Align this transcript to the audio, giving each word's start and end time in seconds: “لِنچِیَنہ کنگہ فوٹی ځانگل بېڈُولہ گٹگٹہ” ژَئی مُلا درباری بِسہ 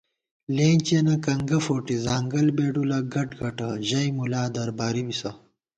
“لِنچِیَنہ 0.55 1.15
کنگہ 1.25 1.59
فوٹی 1.65 1.95
ځانگل 2.05 2.47
بېڈُولہ 2.57 2.99
گٹگٹہ” 3.13 3.69
ژَئی 3.89 4.09
مُلا 4.17 4.43
درباری 4.55 5.03
بِسہ 5.07 5.31